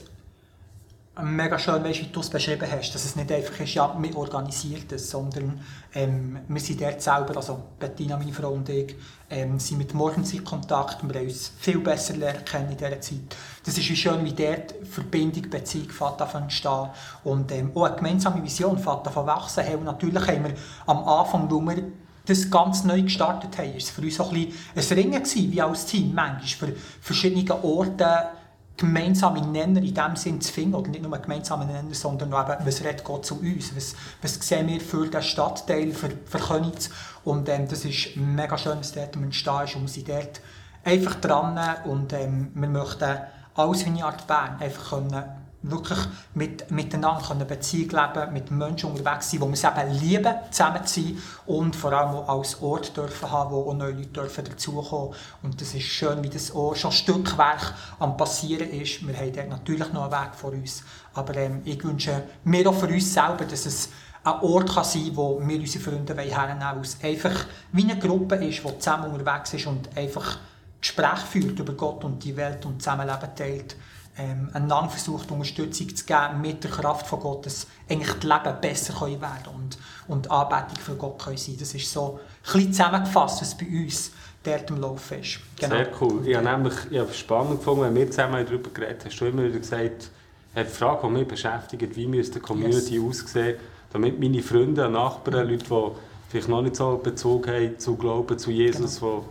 mega 1.21 1.59
schön, 1.59 1.83
wie 1.83 1.93
du 2.11 2.19
es 2.19 2.29
beschrieben 2.29 2.67
hast, 2.71 2.93
dass 2.93 3.03
es 3.03 3.15
nicht 3.15 3.31
einfach 3.31 3.59
ist, 3.59 3.73
ja, 3.73 3.95
wir 3.99 4.15
organisieren 4.15 4.83
das, 4.87 5.09
sondern 5.09 5.59
ähm, 5.93 6.39
wir 6.47 6.61
sind 6.61 6.81
dort 6.81 7.01
selber, 7.01 7.35
also 7.35 7.61
Bettina, 7.79 8.17
meine 8.17 8.31
Frau 8.31 8.51
und 8.51 8.69
ich, 8.69 8.95
ähm, 9.29 9.59
sind 9.59 9.77
mit 9.77 9.93
Morgens 9.93 10.33
in 10.33 10.43
Kontakt, 10.43 11.03
wir 11.03 11.19
haben 11.19 11.27
uns 11.27 11.51
viel 11.59 11.79
besser 11.79 12.15
lernen 12.15 12.45
kennen 12.45 12.71
in 12.71 12.77
dieser 12.77 13.01
Zeit. 13.01 13.35
Das 13.65 13.77
ist 13.77 13.89
wie 13.89 13.95
schön, 13.95 14.23
wie 14.23 14.33
dort 14.33 14.73
Verbindung, 14.89 15.49
Beziehung 15.49 15.89
fährt 15.89 16.19
davon 16.19 16.43
entstehen 16.43 16.89
und 17.23 17.51
ähm, 17.51 17.71
auch 17.75 17.83
eine 17.83 17.95
gemeinsame 17.95 18.41
Vision 18.41 18.79
fährt 18.79 19.05
davon 19.05 19.25
wachsen. 19.27 19.63
Hey, 19.63 19.75
und 19.75 19.83
natürlich 19.83 20.25
haben 20.27 20.45
wir 20.45 20.53
am 20.85 21.03
Anfang, 21.07 21.51
wo 21.51 21.59
wir 21.59 21.83
das 22.31 22.49
ganz 22.49 22.83
neu 22.83 23.01
gestartet 23.03 23.57
haben, 23.57 23.69
war 23.69 23.77
es 23.77 23.89
für 23.89 24.01
uns 24.01 24.19
auch 24.19 24.31
ein, 24.31 24.47
ein 24.75 24.83
Ringen 24.83 25.23
gewesen, 25.23 25.51
wie 25.51 25.61
als 25.61 25.85
Team, 25.85 26.13
manchmal 26.13 26.71
für 26.71 26.75
verschiedene 27.01 27.63
Orte 27.63 28.29
gemeinsame 28.77 29.41
Nenner 29.41 29.81
in 29.81 29.93
dem 29.93 30.15
Sinn 30.15 30.41
zu 30.41 30.51
finden, 30.51 30.73
oder 30.73 30.89
nicht 30.89 31.03
nur 31.03 31.15
gemeinsame 31.17 31.65
Nenner, 31.65 31.93
sondern 31.93 32.33
auch 32.33 32.49
was 32.65 32.83
redet 32.83 33.03
Gott 33.03 33.25
zu 33.25 33.39
uns, 33.39 33.75
was, 33.75 33.95
was 34.21 34.33
sehen 34.47 34.67
wir 34.67 34.81
für 34.81 35.07
den 35.07 35.21
Stadtteil, 35.21 35.91
für, 35.91 36.09
für 36.25 36.39
Königs 36.39 36.89
und 37.23 37.47
ähm, 37.49 37.67
das 37.67 37.85
ist 37.85 38.15
mega 38.15 38.57
schön, 38.57 38.79
dass 38.79 38.93
dort 38.93 39.15
entstehen 39.15 39.63
ist 39.63 39.75
und 39.75 39.81
wir 39.83 39.89
sind 39.89 40.09
dort 40.09 40.41
einfach 40.83 41.15
dran. 41.15 41.59
Und 41.85 42.13
ähm, 42.13 42.51
wir 42.53 42.69
möchten 42.69 43.17
als 43.55 43.85
Vineyard 43.85 44.25
Bern 44.27 44.57
einfach 44.59 44.89
können 44.89 45.23
wirklich 45.63 45.99
mit, 46.33 46.71
miteinander 46.71 47.31
eine 47.31 47.45
Beziehung 47.45 47.89
leben, 47.89 48.33
mit 48.33 48.49
Menschen 48.51 48.91
unterwegs 48.91 49.29
sein, 49.29 49.41
wo 49.41 49.45
wir 49.45 49.53
es 49.53 49.63
eben 49.63 49.91
lieben, 49.99 50.33
zusammen 50.49 50.85
zu 50.85 51.01
sein 51.01 51.17
und 51.45 51.75
vor 51.75 51.93
allem 51.93 52.15
auch 52.15 52.29
als 52.29 52.61
Ort 52.61 52.95
dürfen 52.97 53.29
haben, 53.29 53.51
wo 53.51 53.69
auch 53.69 53.73
neue 53.73 53.91
Leute 53.91 54.07
dürfen 54.07 54.45
dazukommen. 54.45 55.13
Und 55.43 55.61
das 55.61 55.73
ist 55.73 55.83
schön, 55.83 56.23
wie 56.23 56.29
das 56.29 56.53
auch 56.53 56.75
schon 56.75 56.91
Stückwerk 56.91 57.73
am 57.99 58.17
passieren 58.17 58.69
ist. 58.69 59.05
Wir 59.05 59.15
haben 59.15 59.33
dort 59.33 59.49
natürlich 59.49 59.93
noch 59.93 60.11
einen 60.11 60.11
Weg 60.11 60.35
vor 60.35 60.51
uns, 60.51 60.83
aber 61.13 61.35
ähm, 61.37 61.61
ich 61.65 61.83
wünsche 61.83 62.23
mir 62.43 62.67
auch 62.67 62.73
für 62.73 62.87
uns 62.87 63.13
selber, 63.13 63.45
dass 63.45 63.65
es 63.65 63.89
ein 64.23 64.39
Ort 64.41 64.73
kann 64.73 64.83
sein 64.83 65.11
wo 65.15 65.41
wir 65.43 65.59
unsere 65.59 65.83
Freunde 65.83 66.15
hernehmen 66.15 66.61
wollen, 66.61 66.77
wo 66.77 66.81
es 66.81 66.97
einfach 67.03 67.45
wie 67.71 67.83
eine 67.83 67.99
Gruppe 67.99 68.35
ist, 68.35 68.63
die 68.63 68.79
zusammen 68.79 69.11
unterwegs 69.11 69.53
ist 69.53 69.65
und 69.65 69.95
einfach 69.97 70.37
Gespräche 70.79 71.25
führt 71.29 71.59
über 71.59 71.73
Gott 71.73 72.03
und 72.03 72.23
die 72.23 72.35
Welt 72.35 72.65
und 72.65 72.81
Zusammenleben 72.81 73.35
teilt 73.35 73.75
ähm, 74.17 74.49
einander 74.53 74.89
versucht, 74.89 75.31
Unterstützung 75.31 75.95
zu 75.95 76.05
geben 76.05 76.41
mit 76.41 76.63
der 76.63 76.71
Kraft 76.71 77.07
von 77.07 77.19
Gott, 77.19 77.45
dass 77.45 77.67
eigentlich 77.89 78.13
das 78.13 78.23
Leben 78.23 78.61
besser 78.61 78.93
können 78.93 79.21
werden 79.21 79.53
und, 79.55 79.77
und 80.07 80.29
Anbetung 80.29 80.77
für 80.83 80.95
Gott 80.95 81.19
können 81.19 81.37
sein 81.37 81.55
Das 81.59 81.73
ist 81.73 81.91
so 81.91 82.19
ein 82.19 82.53
bisschen 82.53 82.73
zusammengefasst, 82.73 83.41
was 83.41 83.57
bei 83.57 83.65
uns 83.67 84.11
dort 84.43 84.69
im 84.69 84.81
Laufen 84.81 85.19
ist. 85.19 85.39
Genau. 85.59 85.75
Sehr 85.75 85.87
cool. 86.01 86.27
Ich 86.27 86.35
habe 86.35 86.45
nämlich 86.45 86.73
ich 86.89 86.99
habe 86.99 87.13
spannend 87.13 87.59
gefunden, 87.59 87.83
wenn 87.83 87.95
wir 87.95 88.09
zusammen 88.09 88.45
darüber 88.45 88.69
geredet 88.69 89.01
haben, 89.01 89.09
hast 89.09 89.19
du 89.19 89.25
immer 89.25 89.43
wieder 89.43 89.59
gesagt, 89.59 90.09
die 90.55 90.63
Frage, 90.65 91.07
die 91.07 91.13
mich 91.13 91.27
beschäftigt, 91.27 91.95
wie 91.95 92.07
müsste 92.07 92.39
die 92.39 92.45
Community 92.45 92.95
yes. 92.97 93.23
aussehen, 93.23 93.57
damit 93.93 94.19
meine 94.19 94.41
Freunde, 94.41 94.89
Nachbarn, 94.89 95.47
Leute, 95.47 95.65
die 95.65 95.91
vielleicht 96.29 96.49
noch 96.49 96.61
nicht 96.61 96.75
so 96.75 96.97
Bezug 96.97 97.47
haben 97.47 97.79
zu 97.79 97.95
Glauben, 97.95 98.37
zu 98.37 98.51
Jesus, 98.51 98.99
genau 98.99 99.25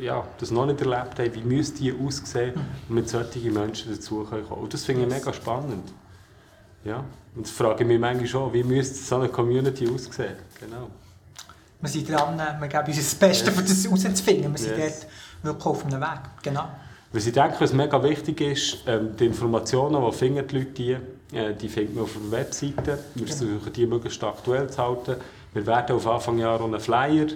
ja, 0.00 0.26
das 0.38 0.50
noch 0.50 0.66
nicht 0.66 0.80
erlebt 0.80 1.18
haben, 1.18 1.34
wie 1.34 1.42
müsste 1.42 1.78
die 1.78 1.92
aussehen, 1.92 2.54
mhm. 2.54 2.60
und 2.88 2.94
mit 2.94 3.08
solchen 3.08 3.52
Menschen 3.52 3.92
dazu 3.92 4.24
kommen. 4.24 4.44
Und 4.44 4.74
das 4.74 4.84
finde 4.84 5.02
ich 5.02 5.08
mega 5.08 5.32
spannend. 5.32 5.92
ja, 6.84 7.04
und 7.34 7.46
das 7.46 7.50
frage 7.52 7.82
ich 7.82 7.88
mich 7.88 7.98
manchmal 7.98 8.26
schon, 8.26 8.52
wie 8.52 8.64
müsste 8.64 8.96
so 8.96 9.16
eine 9.16 9.28
Community 9.28 9.88
aussehen? 9.88 10.36
Genau. 10.60 10.88
Wir 11.80 11.88
sind 11.88 12.08
dran, 12.10 12.36
wir 12.36 12.68
geben 12.68 12.86
uns 12.86 12.96
das 12.96 13.14
Beste, 13.14 13.52
um 13.52 13.56
das 13.58 13.84
herauszufinden. 13.84 14.50
Wir 14.52 14.58
sind 14.58 14.76
Yes. 14.76 15.06
dort 15.42 15.54
wirklich 15.54 15.66
auf 15.66 15.86
einem 15.86 16.00
Weg. 16.00 16.20
Genau. 16.42 16.68
Was 17.12 17.26
ich 17.26 17.32
denke, 17.32 17.60
was 17.60 17.72
mega 17.72 18.02
wichtig 18.02 18.40
ist, 18.40 18.78
ähm, 18.86 19.16
die 19.16 19.26
Informationen, 19.26 20.04
die 20.04 20.16
finden 20.16 20.46
die 20.46 20.58
Leute, 20.58 20.70
die, 20.72 21.36
äh, 21.36 21.54
die 21.54 21.68
finden 21.68 21.94
wir 21.94 22.02
auf 22.02 22.16
der 22.20 22.38
Webseite. 22.38 22.98
Wir 23.14 23.26
versuchen, 23.26 23.72
die 23.72 23.86
möglichst 23.86 24.22
aktuell 24.24 24.68
zu 24.68 24.82
halten. 24.82 25.16
Wir 25.54 25.66
werden 25.66 25.96
auf 25.96 26.06
Anfang 26.06 26.38
Jahr 26.38 26.62
einen 26.62 26.80
Flyer 26.80 27.28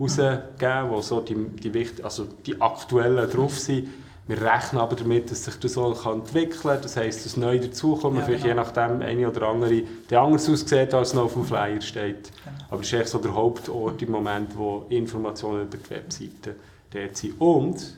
rausgeben, 0.00 0.90
wo 0.90 1.00
so 1.02 1.20
die, 1.20 1.34
die, 1.34 1.72
wichtig, 1.74 2.04
also 2.04 2.26
die 2.46 2.60
aktuellen 2.60 3.28
drauf 3.30 3.58
sind. 3.58 3.88
Wir 4.26 4.40
rechnen 4.40 4.80
aber 4.80 4.94
damit, 4.94 5.28
dass 5.30 5.44
sich 5.44 5.58
das 5.58 5.72
so 5.72 5.92
entwickeln 5.92 6.60
kann. 6.62 6.82
Das 6.82 6.96
heisst, 6.96 7.26
dass 7.26 7.36
neu 7.36 7.58
dazukommen, 7.58 8.20
Ja, 8.20 8.24
vielleicht 8.24 8.44
genau. 8.44 8.62
je 8.62 8.68
nachdem 8.72 9.02
eine 9.02 9.28
oder 9.28 9.48
andere, 9.48 9.82
der 10.08 10.20
anders 10.20 10.48
aussieht, 10.48 10.94
als 10.94 11.14
noch 11.14 11.24
auf 11.24 11.32
dem 11.32 11.44
Flyer 11.44 11.80
steht. 11.80 12.30
Genau. 12.44 12.56
Aber 12.70 12.80
es 12.80 12.86
ist 12.86 12.92
echt 12.92 13.08
so 13.08 13.18
der 13.18 13.34
Hauptort 13.34 14.00
im 14.02 14.12
Moment, 14.12 14.56
wo 14.56 14.86
Informationen 14.88 15.62
über 15.62 15.76
die 15.78 15.90
Webseite 15.90 16.54
dort 16.92 17.16
sind. 17.16 17.40
Und 17.40 17.96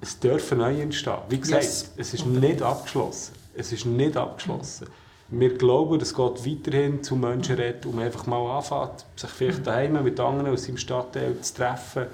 es 0.00 0.18
dürfen 0.18 0.58
neu 0.58 0.80
entstehen. 0.80 1.14
Wie 1.28 1.38
gesagt, 1.38 1.62
Yes. 1.62 1.92
es 1.96 2.14
ist 2.14 2.26
nicht 2.26 2.60
abgeschlossen. 2.60 3.34
Es 3.54 3.72
ist 3.72 3.86
nicht 3.86 4.16
abgeschlossen. 4.16 4.88
Wir 5.28 5.58
glauben, 5.58 6.00
es 6.00 6.14
geht 6.14 6.46
weiterhin 6.46 7.02
zu 7.02 7.16
Menschen 7.16 7.56
reden, 7.56 7.90
um 7.90 7.98
einfach 7.98 8.26
mal 8.26 8.58
anfängt, 8.58 9.04
sich 9.16 9.30
vielleicht 9.30 9.66
daheim 9.66 10.02
mit 10.04 10.20
anderen 10.20 10.52
aus 10.52 10.64
seinem 10.64 10.76
Stadtteil 10.76 11.40
zu 11.40 11.54
treffen. 11.54 12.06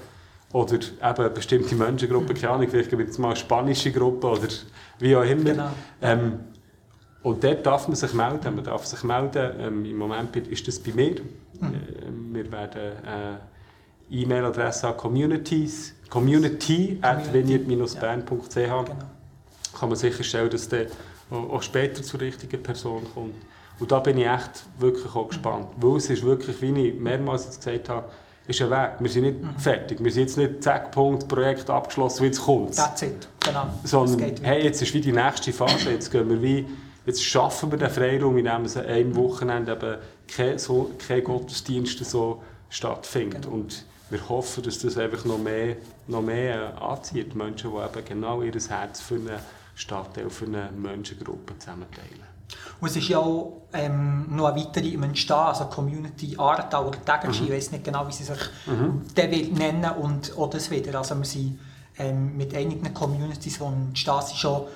Oder 0.52 0.74
eben 0.74 0.84
eine 1.00 1.30
bestimmte 1.30 1.74
Menschengruppe, 1.74 2.34
keine 2.34 2.50
Ahnung, 2.50 2.68
vielleicht 2.68 2.90
gibt 2.90 3.08
es 3.08 3.18
mal 3.18 3.28
eine 3.28 3.36
spanische 3.36 3.90
Gruppe 3.90 4.26
oder 4.28 4.48
wie 4.98 5.16
auch 5.16 5.24
immer. 5.24 5.44
Genau. 5.44 5.70
Ähm, 6.00 6.40
und 7.22 7.42
dort 7.44 7.64
darf 7.64 7.86
man 7.88 7.96
sich 7.96 8.12
melden. 8.12 8.54
Man 8.54 8.64
darf 8.64 8.84
sich 8.84 9.02
melden. 9.04 9.52
Ähm, 9.58 9.84
Im 9.84 9.96
Moment 9.96 10.36
ist 10.36 10.66
das 10.66 10.78
bei 10.78 10.92
mir. 10.92 11.16
Ähm, 11.60 12.34
wir 12.34 12.50
werden 12.50 12.92
äh, 13.06 13.36
E-Mail-Adresse 14.22 14.88
an 14.88 14.96
Communities, 14.96 15.94
community 16.10 16.98
at 17.00 17.32
vineyard-bern.ch 17.32 18.54
Genau. 18.54 18.84
kann 19.78 19.88
man 19.88 19.96
sicherstellen, 19.96 20.50
dass 20.50 20.68
der 20.68 20.86
auch 21.32 21.62
später 21.62 22.02
zur 22.02 22.20
richtigen 22.20 22.62
Person 22.62 23.06
kommt. 23.14 23.34
Und 23.78 23.90
da 23.90 23.98
bin 24.00 24.18
ich 24.18 24.26
echt 24.26 24.64
wirklich 24.78 25.14
auch 25.14 25.28
gespannt. 25.28 25.68
Weil 25.76 25.96
es 25.96 26.10
ist 26.10 26.22
wirklich, 26.22 26.60
wie 26.62 26.88
ich 26.88 26.94
mehrmals 26.98 27.44
jetzt 27.46 27.64
gesagt 27.64 27.88
habe, 27.88 28.08
ist 28.46 28.60
ein 28.60 28.70
Weg. 28.70 28.90
Wir 28.98 29.10
sind 29.10 29.22
nicht 29.24 29.60
fertig. 29.60 30.02
Wir 30.02 30.10
sind 30.10 30.22
jetzt 30.22 30.36
nicht 30.36 30.62
zack, 30.62 30.90
Punkt, 30.90 31.28
Projekt 31.28 31.70
abgeschlossen, 31.70 32.24
jetzt 32.24 32.42
kommt 32.42 32.70
es. 32.70 32.76
That's 32.76 33.02
it. 33.02 33.28
Genau. 33.40 33.66
Sondern, 33.84 34.32
hey, 34.42 34.64
jetzt 34.64 34.82
ist 34.82 34.92
wie 34.94 35.00
die 35.00 35.12
nächste 35.12 35.52
Phase. 35.52 35.90
Jetzt 35.90 36.10
gehen 36.10 36.28
wir 36.28 36.42
wie, 36.42 36.66
jetzt 37.06 37.24
schaffen 37.24 37.70
wir 37.70 37.78
den 37.78 37.90
Freiraum, 37.90 38.36
indem 38.36 38.64
es 38.64 38.76
an 38.76 38.86
einem 38.86 39.14
Wochenende 39.16 39.72
eben 39.72 39.96
kein, 40.28 40.58
so, 40.58 40.90
kein 41.06 41.24
Gottesdienst 41.24 42.04
so 42.04 42.42
stattfindet. 42.68 43.42
Genau. 43.42 43.54
Und 43.54 43.84
wir 44.10 44.28
hoffen, 44.28 44.62
dass 44.64 44.78
das 44.80 44.98
einfach 44.98 45.24
noch 45.24 45.38
mehr, 45.38 45.76
noch 46.06 46.22
mehr 46.22 46.80
anzieht. 46.82 47.34
Menschen, 47.34 47.70
die 47.70 47.98
eben 47.98 48.04
genau 48.04 48.42
ihr 48.42 48.52
Herz 48.52 49.00
für 49.00 49.14
eine 49.14 49.40
Stadtteil, 49.74 50.30
für 50.30 50.46
eine 50.46 50.70
Menschengruppe 50.72 51.58
zusammenteilen. 51.58 52.20
Und 52.80 52.88
es 52.90 52.96
ist 52.96 53.08
ja 53.08 53.18
auch 53.18 53.62
ähm, 53.72 54.26
noch 54.36 54.48
eine 54.48 54.60
weitere 54.60 54.88
im 54.88 55.02
Entstehen, 55.04 55.36
also 55.36 55.64
Community 55.66 56.36
Aartal 56.38 56.86
oder 56.86 57.02
Tegernschi, 57.04 57.44
ich 57.44 57.50
weiß 57.52 57.72
nicht 57.72 57.84
genau, 57.84 58.06
wie 58.06 58.12
sie 58.12 58.24
sich 58.24 58.38
will 58.66 59.52
nennen 59.52 59.90
und 59.92 60.36
auch 60.36 60.50
das 60.50 60.70
wieder. 60.70 60.98
Also 60.98 61.16
wir 61.16 61.24
sind 61.24 61.58
ähm, 61.98 62.36
mit 62.36 62.54
einigen 62.54 62.92
Communities, 62.92 63.58
die 63.58 63.64
entstehen, 63.64 64.20
sind 64.22 64.36
schon 64.36 64.66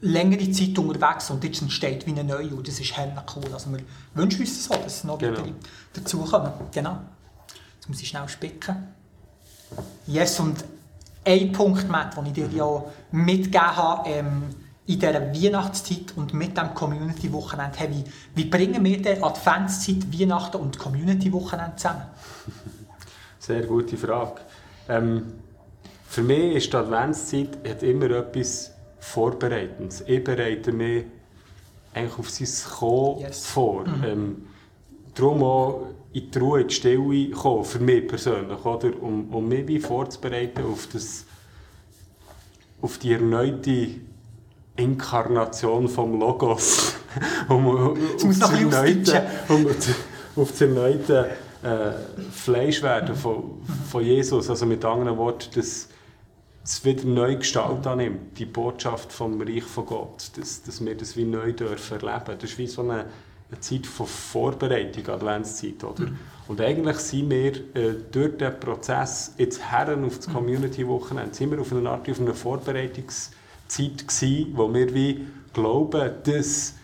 längere 0.00 0.50
Zeit 0.50 0.78
unterwegs 0.78 1.30
und 1.30 1.42
jetzt 1.44 1.62
entsteht 1.62 2.06
wie 2.06 2.10
eine 2.10 2.24
neue 2.24 2.54
und 2.54 2.68
das 2.68 2.78
ist 2.80 2.94
hella 2.94 3.24
cool. 3.34 3.44
Also 3.54 3.70
wir 3.72 3.80
wünschen 4.14 4.40
uns 4.40 4.66
das 4.68 4.76
so, 4.76 4.82
dass 4.82 5.04
noch 5.04 5.18
Genau. 5.18 5.38
weitere 5.38 5.52
dazukommen. 5.94 6.52
Genau. 6.72 6.98
Jetzt 7.76 7.88
muss 7.88 8.02
ich 8.02 8.08
schnell 8.08 8.28
spicken. 8.28 8.88
Yes, 10.06 10.38
und 10.40 10.62
ein 11.26 11.52
Punkt, 11.52 11.88
Matt, 11.88 12.16
den 12.16 12.26
ich 12.26 12.32
dir 12.32 12.48
ja 12.48 12.84
mitgegeben 13.12 13.76
habe, 13.76 14.08
ähm, 14.10 14.42
in 14.86 14.98
dieser 14.98 15.14
Weihnachtszeit 15.32 16.12
und 16.16 16.34
mit 16.34 16.56
dem 16.58 16.74
Community-Wochenende, 16.74 17.78
hey, 17.78 17.88
wie, 17.90 18.04
wie 18.34 18.44
bringen 18.44 18.84
wir 18.84 19.00
die 19.00 19.22
Adventszeit, 19.22 20.12
Weihnachten 20.12 20.58
und 20.58 20.78
Community-Wochenende 20.78 21.76
zusammen? 21.76 22.02
Sehr 23.38 23.62
gute 23.62 23.96
Frage. 23.96 24.40
Ähm, 24.88 25.32
für 26.06 26.22
mich 26.22 26.54
ist 26.56 26.72
die 26.72 26.76
Adventszeit 26.76 27.48
hat 27.66 27.82
immer 27.82 28.10
etwas 28.10 28.72
Vorbereitendes. 29.00 30.02
Ich 30.06 30.22
bereite 30.22 30.72
mich 30.72 31.04
eigentlich 31.94 32.18
auf 32.18 32.30
sein 32.30 32.48
Kommen 32.78 33.20
Yes. 33.20 33.46
vor. 33.46 33.84
Ähm, 34.04 34.46
darum 35.14 35.42
auch 35.42 35.86
in 36.14 36.30
die 36.30 36.38
Ruhe, 36.38 36.60
in 36.62 36.68
die 36.68 36.74
Stille 36.74 37.30
kommen, 37.30 37.64
für 37.64 37.80
mich 37.80 38.06
persönlich, 38.06 38.64
oder? 38.64 39.02
Um, 39.02 39.28
um 39.34 39.48
mich 39.48 39.66
wie 39.66 39.80
vorzubereiten 39.80 40.64
auf, 40.64 40.86
das, 40.92 41.24
auf 42.80 42.98
die 42.98 43.12
erneute 43.12 43.88
Inkarnation 44.76 45.88
vom 45.88 46.18
Logos. 46.18 46.94
um, 47.48 47.66
um, 47.66 47.96
Jetzt 48.10 48.24
muss 48.24 48.42
auf 48.42 48.50
das 48.50 48.60
erneute- 48.60 49.26
um, 49.48 49.66
auf 50.36 50.50
das 50.50 50.60
erneute 50.60 51.30
äh, 51.62 51.92
Fleischwerden 52.30 53.16
von, 53.16 53.62
von 53.90 54.04
Jesus. 54.04 54.48
Also 54.48 54.66
mit 54.66 54.84
anderen 54.84 55.18
Worten, 55.18 55.50
dass 55.54 55.88
es 56.62 56.84
wieder 56.84 57.04
neu 57.06 57.36
Gestalt 57.36 57.86
annimmt, 57.86 58.38
die 58.38 58.46
Botschaft 58.46 59.12
vom 59.12 59.40
Reich 59.40 59.64
von 59.64 59.84
Gott, 59.86 60.30
dass, 60.36 60.62
dass 60.62 60.84
wir 60.84 60.96
das 60.96 61.16
wie 61.16 61.24
neu 61.24 61.52
dürfen 61.52 62.00
erleben. 62.00 62.38
Das 62.40 62.50
ist 62.50 62.58
wie 62.58 62.66
so 62.68 62.82
eine, 62.82 63.06
eine 63.54 63.60
Zeit 63.60 63.86
von 63.86 64.06
Vorbereitung, 64.06 65.08
Adventszeit. 65.08 65.82
Oder? 65.84 66.08
Und 66.46 66.60
eigentlich 66.60 66.96
sind 66.98 67.30
wir 67.30 67.52
äh, 67.74 67.94
durch 68.10 68.36
den 68.36 68.58
Prozess 68.60 69.34
jetzt 69.38 69.62
Herren 69.62 70.04
auf 70.04 70.18
das 70.18 70.28
Community-Wochenende, 70.28 71.34
sind 71.34 71.50
wir 71.50 71.60
auf 71.60 71.72
eine 71.72 71.88
Art 71.88 72.08
auf 72.08 72.20
einer 72.20 72.34
Vorbereitungszeit 72.34 74.06
gewesen, 74.06 74.52
wo 74.54 74.72
wir 74.72 74.94
wie 74.94 75.26
glauben, 75.52 76.10
dass 76.24 76.74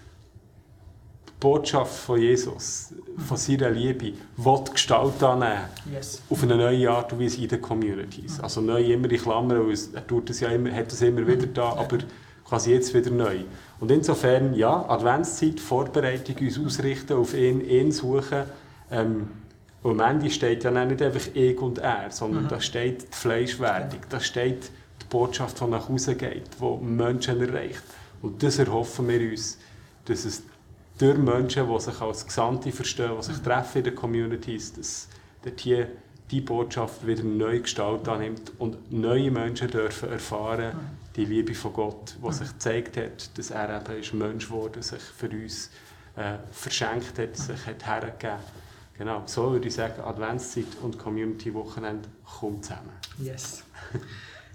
die 1.29 1.33
Botschaft 1.41 1.95
von 1.95 2.21
Jesus, 2.21 2.95
von 3.27 3.37
seiner 3.37 3.71
Liebe, 3.71 4.13
will 4.37 4.65
Gestalt 4.73 5.23
annehmen 5.23 5.65
Yes. 5.93 6.23
auf 6.31 6.43
eine 6.43 6.57
neue 6.57 6.91
Art 6.91 7.13
und 7.13 7.21
Weise 7.21 7.43
in 7.43 7.49
den 7.49 7.61
Communities. 7.61 8.41
Also 8.41 8.61
neu 8.61 8.83
immer 8.83 9.11
in 9.11 9.19
Klammern, 9.19 9.75
er 9.95 10.07
tut 10.07 10.31
es 10.31 10.41
ja 10.41 10.49
immer, 10.49 10.73
hat 10.73 10.93
es 10.93 11.03
immer 11.03 11.27
wieder 11.27 11.47
da, 11.47 11.71
aber 11.77 11.99
quasi 12.51 12.73
jetzt 12.73 12.93
wieder 12.93 13.13
neu. 13.13 13.45
Und 13.79 13.93
insofern, 13.93 14.55
ja, 14.55 14.85
Adventszeit, 14.89 15.61
Vorbereitung, 15.61 16.37
uns 16.41 16.59
ausrichten 16.59 17.13
auf 17.13 17.33
ihn, 17.33 17.61
ihn 17.61 17.93
suchen. 17.93 18.43
Ähm, 18.91 19.29
und 19.85 20.01
am 20.01 20.17
Ende 20.17 20.29
steht 20.31 20.65
ja 20.65 20.71
nicht 20.85 21.01
einfach 21.01 21.29
ich 21.33 21.59
und 21.61 21.79
er, 21.79 22.11
sondern 22.11 22.49
da 22.49 22.61
steht 22.61 23.03
die 23.03 23.17
Fleischwerdung, 23.17 24.01
da 24.11 24.21
steht 24.21 24.65
die 25.01 25.07
Botschaft, 25.09 25.61
die 25.61 25.65
nach 25.65 25.89
Hause 25.89 26.17
geht, 26.17 26.49
die 26.61 26.85
Menschen 26.85 27.41
erreicht. 27.41 27.83
Und 28.21 28.43
das 28.43 28.59
erhoffen 28.59 29.09
wir 29.09 29.31
uns, 29.31 29.57
dass 30.05 30.25
es 30.25 30.43
durch 30.99 31.17
Menschen, 31.17 31.67
die 31.67 31.81
sich 31.81 32.01
als 32.01 32.27
Gesandte 32.27 32.73
verstehen, 32.73 33.13
die 33.17 33.25
sich 33.25 33.39
treffen 33.39 33.79
in 33.79 33.85
den 33.85 33.95
Communities, 33.95 34.75
dass 34.75 35.09
dort 35.43 35.61
hier 35.61 35.89
die 36.31 36.41
Botschaft 36.41 37.07
wieder 37.07 37.25
neue 37.25 37.61
Gestalt 37.61 38.09
annimmt 38.09 38.53
und 38.59 38.93
neue 38.93 39.31
Menschen 39.31 39.69
dürfen 39.69 40.11
erfahren, 40.11 40.73
die 41.17 41.25
Liebe 41.25 41.55
von 41.55 41.73
Gott, 41.73 42.17
die 42.25 42.33
sich 42.33 42.49
gezeigt 42.49 42.97
hat, 42.97 43.37
dass 43.37 43.51
er 43.51 43.81
eben 43.81 44.01
ist 44.01 44.15
Mensch 44.15 44.47
geworden, 44.47 44.83
sich 44.83 45.03
für 45.03 45.29
uns 45.29 45.71
äh, 46.17 46.35
verschenkt 46.53 47.19
hat, 47.19 47.37
sich 47.37 47.67
hat 47.67 47.87
hergegeben. 47.87 48.39
Genau, 48.97 49.23
so 49.27 49.53
würde 49.53 49.67
ich 49.67 49.75
sagen, 49.75 50.03
Adventszeit 50.03 50.67
und 50.83 50.99
Community-Wochenende 50.99 52.09
kommen 52.39 52.63
zusammen. 52.63 52.93
Yes. 53.19 53.65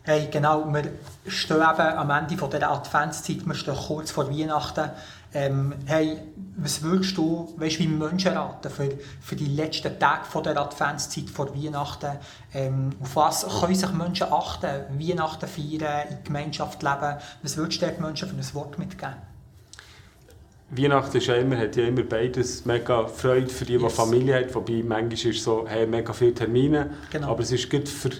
Hey, 0.08 0.28
genau, 0.32 0.72
wir 0.72 0.84
stehen 1.26 1.58
eben 1.58 1.64
am 1.64 2.12
Ende 2.12 2.38
von 2.38 2.52
dieser 2.52 2.70
Adventszeit, 2.70 3.44
wir 3.44 3.56
stehen 3.56 3.76
kurz 3.76 4.12
vor 4.12 4.30
Weihnachten. 4.30 4.92
Ähm, 5.36 5.74
hey, 5.86 6.18
was 6.56 6.82
würdest 6.82 7.18
du, 7.18 7.54
weißt, 7.58 7.80
wie 7.80 7.88
Menschen 7.88 8.32
raten 8.32 8.70
für, 8.72 8.90
für 9.22 9.36
die 9.36 9.48
letzten 9.48 10.00
Tage 10.00 10.24
von 10.24 10.42
der 10.44 10.58
Adventszeit 10.58 11.30
vor 11.30 11.54
Weihnachten? 11.54 12.12
Ähm, 12.54 12.92
auf 13.02 13.18
was 13.18 13.46
können 13.60 13.76
sich 13.76 13.92
Menschen 13.92 14.28
achten? 14.32 14.86
Weihnachten 14.98 15.46
feiern, 15.46 16.08
in 16.10 16.24
Gemeinschaft 16.24 16.82
leben? 16.82 17.18
Was 17.44 17.58
würdest 17.58 17.82
du 17.82 17.86
den 17.86 18.02
Menschen 18.02 18.30
für 18.30 18.36
ein 18.36 18.54
Wort 18.54 18.80
mitgeben? 18.80 19.16
Weihnachten 20.70 21.18
ist 21.18 21.28
ja 21.28 21.36
immer, 21.36 21.58
hat 21.58 21.76
ja 21.76 21.84
immer 21.86 22.04
beides 22.04 22.66
mega 22.66 23.06
Freude 23.06 23.50
für 23.50 23.66
die, 23.66 23.78
die 23.78 23.84
Yes. 23.84 23.94
Familie 23.94 24.36
haben. 24.36 24.56
Wobei 24.56 24.84
manchmal 24.88 25.14
ist 25.14 25.26
es 25.26 25.44
so, 25.44 25.66
hey, 25.68 25.86
mega 25.86 26.14
viele 26.14 26.34
Termine. 26.34 26.92
Genau. 27.12 27.32
Aber 27.32 27.42
es 27.42 27.52
ist 27.52 27.70
gut 27.70 27.90
für, 27.90 28.12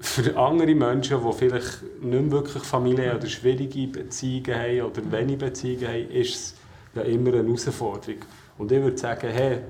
für 0.00 0.36
andere 0.36 0.74
Menschen, 0.74 1.20
die 1.24 1.32
vielleicht 1.32 1.82
nicht 2.00 2.30
wirklich 2.30 2.62
Familie 2.62 3.16
oder 3.16 3.26
schwierige 3.26 3.86
Beziehungen 3.88 4.54
haben 4.54 4.82
oder 4.82 5.12
wenig 5.12 5.38
Beziehungen 5.38 5.88
haben, 5.88 6.10
ist 6.10 6.34
es 6.34 6.54
ja 6.94 7.02
immer 7.02 7.34
eine 7.34 7.42
Herausforderung. 7.42 8.20
Und 8.58 8.70
ich 8.72 8.82
würde 8.82 8.98
sagen, 8.98 9.28
hey, 9.30 9.60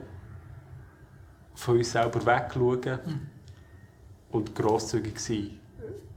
von 1.54 1.78
uns 1.78 1.92
selber 1.92 2.24
wegschauen 2.24 2.98
und 4.30 4.54
grosszügig 4.54 5.18
sein, 5.18 5.58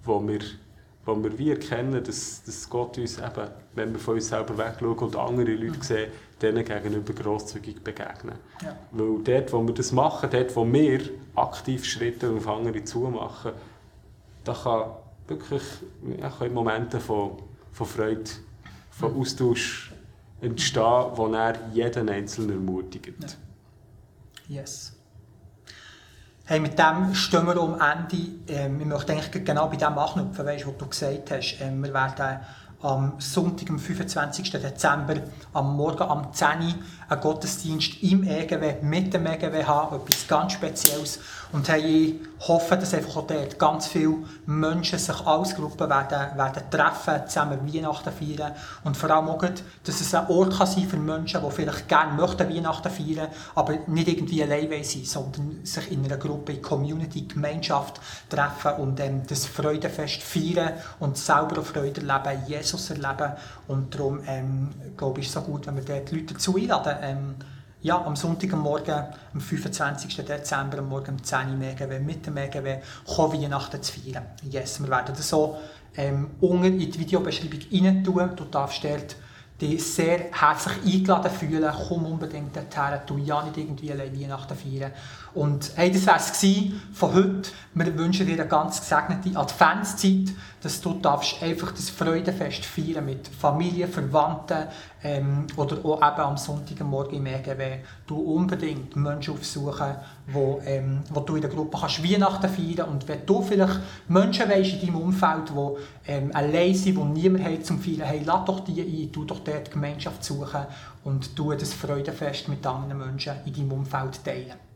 wo 0.03 0.25
wir 0.27 0.39
wo 1.05 1.15
wir 1.23 1.37
wie 1.37 1.49
erkennen, 1.49 2.03
dass, 2.03 2.43
dass 2.43 2.69
Gott 2.69 2.97
uns 2.97 3.17
eben, 3.17 3.47
wenn 3.73 3.91
wir 3.91 3.99
von 3.99 4.15
uns 4.15 4.27
selber 4.27 4.57
wegschauen 4.57 4.97
und 4.99 5.15
andere 5.15 5.53
Leute 5.53 5.77
mhm. 5.77 5.81
sehen, 5.81 6.11
denen 6.41 6.63
gegenüber 6.63 7.13
grosszügig 7.13 7.83
begegnen. 7.83 8.35
Ja. 8.63 8.77
Weil 8.91 9.23
dort, 9.23 9.53
wo 9.53 9.65
wir 9.65 9.73
das 9.73 9.91
machen, 9.91 10.29
dort, 10.31 10.55
wo 10.55 10.71
wir 10.71 11.01
aktiv 11.35 11.85
Schritte 11.85 12.29
auf 12.29 12.47
andere 12.47 12.83
zumachen, 12.83 13.51
da 14.43 14.53
kann 14.53 14.91
wirklich 15.27 15.63
ja, 16.19 16.29
können 16.29 16.53
Momente 16.53 16.99
von, 16.99 17.37
von 17.71 17.87
Freude, 17.87 18.29
von 18.89 19.13
mhm. 19.13 19.21
Austausch 19.21 19.93
entstehen, 20.41 21.05
wo 21.15 21.27
er 21.27 21.55
jeden 21.73 22.09
Einzelnen 22.09 22.51
ermutigt. 22.51 23.13
Ja. 24.47 24.61
Yes. 24.61 24.97
Hey, 26.45 26.59
mit 26.59 26.77
dem 26.77 27.13
stehen 27.13 27.45
wir 27.45 27.55
am 27.55 27.79
Ende. 27.79 28.27
Ähm, 28.47 28.81
ich 28.81 28.85
möchte 28.85 29.13
eigentlich 29.13 29.45
genau 29.45 29.69
bei 29.69 29.77
dem 29.77 29.97
anknüpfen, 29.97 30.45
weißt, 30.45 30.67
was 30.67 30.77
du 30.77 30.87
gesagt 30.87 31.31
hast. 31.31 31.57
Ähm, 31.61 31.83
wir 31.83 31.93
werden 31.93 32.39
am 32.81 33.13
Sonntag, 33.19 33.69
am 33.69 33.79
25. 33.79 34.51
Dezember, 34.51 35.15
am 35.53 35.75
Morgen 35.75 36.03
am 36.03 36.33
10 36.33 36.47
Uhr 36.47 36.73
einen 37.09 37.21
Gottesdienst 37.21 38.01
im 38.03 38.23
EGW, 38.23 38.75
mit 38.81 39.13
dem 39.13 39.25
EGW 39.25 39.65
haben, 39.65 39.97
etwas 39.97 40.27
ganz 40.27 40.53
Spezielles. 40.53 41.19
Und 41.51 41.67
ich 41.67 42.15
hoffe, 42.47 42.77
dass 42.77 42.93
einfach 42.93 43.17
auch 43.17 43.27
dort 43.27 43.59
ganz 43.59 43.87
viele 43.87 44.19
Menschen 44.45 44.97
sich 44.97 45.27
als 45.27 45.53
Gruppe 45.53 45.89
werden, 45.89 46.37
werden 46.37 46.63
treffen, 46.71 47.27
zusammen 47.27 47.59
Weihnachten 47.67 48.11
feiern. 48.13 48.53
Und 48.85 48.95
vor 48.95 49.11
allem 49.11 49.27
auch, 49.27 49.41
dass 49.83 50.01
es 50.01 50.15
ein 50.15 50.27
Ort 50.27 50.57
kann 50.57 50.67
sein 50.67 50.87
für 50.87 50.95
Menschen, 50.95 51.41
die 51.43 51.51
vielleicht 51.51 51.89
gerne 51.89 52.13
möchten 52.13 52.49
Weihnachten 52.49 52.89
feiern, 52.89 53.27
aber 53.55 53.73
nicht 53.87 54.07
irgendwie 54.07 54.41
allein 54.43 54.83
sein, 54.83 55.03
sondern 55.03 55.59
sich 55.65 55.91
in 55.91 56.05
einer 56.05 56.15
Gruppe, 56.15 56.61
Community, 56.61 57.23
Gemeinschaft 57.23 57.99
treffen 58.29 58.81
und 58.81 58.99
ähm, 59.01 59.23
das 59.27 59.45
Freudenfest 59.45 60.23
feiern 60.23 60.73
und 60.99 61.17
selber 61.17 61.61
Freude 61.61 62.01
erleben, 62.07 62.43
Jesus 62.47 62.70
erleben. 62.73 63.33
Und 63.67 63.93
darum, 63.93 64.19
ähm, 64.27 64.69
glaube 64.97 65.19
ich, 65.19 65.27
ist 65.27 65.35
es 65.35 65.43
so 65.43 65.49
gut, 65.49 65.67
wenn 65.67 65.75
wir 65.75 65.83
dort 65.83 66.11
die 66.11 66.15
Leute 66.15 66.33
dazu 66.33 66.55
einladen, 66.55 66.95
ähm, 67.01 67.35
ja, 67.83 68.03
am 68.05 68.15
Sonntagmorgen, 68.15 69.05
am 69.33 69.41
25. 69.41 70.23
Dezember, 70.23 70.79
am 70.79 70.89
Morgen 70.89 71.15
um 71.15 71.23
10 71.23 71.49
Uhr 71.49 71.55
MEGW, 71.55 71.99
mit 71.99 72.25
dem 72.25 72.35
MEGW, 72.35 72.77
kommen 73.07 73.41
Weihnachten 73.41 73.81
zu 73.81 73.93
feiern. 73.99 74.25
Yes, 74.49 74.79
wir 74.81 74.89
werden 74.89 75.15
das 75.15 75.27
so 75.27 75.57
ähm, 75.97 76.31
unten 76.39 76.65
in 76.65 76.91
die 76.91 76.99
Videobeschreibung 76.99 77.59
rein 77.71 78.03
tun. 78.03 78.29
Du 78.35 78.45
darfst 78.45 78.83
dort 78.83 79.15
dich 79.59 79.83
sehr 79.83 80.31
herzlich 80.31 80.95
eingeladen 80.95 81.31
fühlen. 81.31 81.73
Komm 81.87 82.05
unbedingt 82.05 82.55
dorthin, 82.55 82.99
tu 83.05 83.17
ja 83.17 83.43
nicht 83.43 83.57
irgendwie 83.57 83.91
allein 83.91 84.19
Weihnachten 84.19 84.55
feiern. 84.55 84.91
Und 85.33 85.71
hey, 85.75 85.91
das 85.91 86.05
war 86.07 86.17
es 86.17 86.45
von 86.93 87.13
heute. 87.13 87.51
Wir 87.73 87.97
wünschen 87.97 88.25
dir 88.25 88.33
eine 88.33 88.47
ganz 88.47 88.81
gesegnete 88.81 89.37
Adventszeit, 89.37 90.35
dass 90.61 90.81
du 90.81 90.93
darfst 90.95 91.41
einfach 91.41 91.71
das 91.71 91.89
Freudenfest 91.89 92.65
feiern 92.65 93.05
mit 93.05 93.29
Familie, 93.29 93.87
Verwandten 93.87 94.67
ähm, 95.01 95.47
oder 95.55 95.77
auch 95.85 95.97
eben 95.97 96.21
am 96.21 96.35
Sonntagmorgen 96.35 97.17
im 97.17 97.25
EGW. 97.27 97.77
Du 98.05 98.17
unbedingt 98.17 98.97
Menschen 98.97 99.35
aufsuchen, 99.35 99.95
wo, 100.27 100.61
ähm, 100.65 101.01
wo 101.11 101.21
du 101.21 101.35
in 101.35 101.41
der 101.41 101.49
Gruppe 101.49 101.77
kannst 101.79 102.03
Weihnachten 102.03 102.49
feiern 102.49 102.89
und 102.89 103.07
wenn 103.07 103.25
du 103.25 103.41
vielleicht 103.41 103.79
Menschen 104.09 104.49
weißt 104.49 104.73
in 104.73 104.87
deinem 104.87 104.95
Umfeld, 104.97 105.49
die 105.49 106.11
ähm, 106.11 106.31
allein 106.33 106.75
sind, 106.75 106.97
die 106.97 107.21
niemand 107.21 107.45
hat 107.45 107.65
zum 107.65 107.79
Feiern, 107.79 108.01
hey, 108.01 108.21
lad 108.25 108.49
doch 108.49 108.59
die 108.59 108.81
ein, 108.81 109.11
tu 109.13 109.23
doch 109.23 109.39
dort 109.39 109.67
die 109.67 109.71
Gemeinschaft 109.71 110.25
suchen 110.25 110.65
und 111.05 111.37
tu 111.37 111.53
das 111.53 111.73
Freudenfest 111.73 112.49
mit 112.49 112.67
anderen 112.67 112.97
Menschen 112.97 113.35
in 113.45 113.53
deinem 113.53 113.71
Umfeld 113.71 114.25
teilen. 114.25 114.70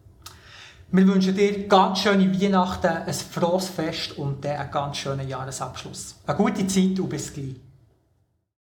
Wir 0.92 1.08
wünschen 1.08 1.36
dir 1.36 1.68
ganz 1.68 2.00
schöne 2.00 2.32
Weihnachten, 2.40 2.88
ein 2.88 3.14
frohes 3.14 3.70
Fest 3.70 4.18
und 4.18 4.46
einen 4.46 4.72
ganz 4.72 4.98
schönen 4.98 5.28
Jahresabschluss. 5.28 6.16
Eine 6.26 6.38
gute 6.38 6.68
Zeit 6.68 7.00
und 7.00 7.10
bis 7.10 7.34
gleich. 7.34 7.65